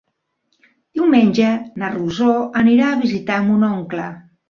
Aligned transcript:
Diumenge 0.99 1.53
na 1.83 1.93
Rosó 1.99 2.33
anirà 2.65 2.91
a 2.91 2.99
visitar 3.07 3.43
mon 3.51 3.71
oncle. 3.73 4.13